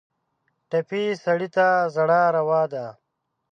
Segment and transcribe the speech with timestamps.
[0.69, 2.85] ټپي سړی ته ژړا روا ده.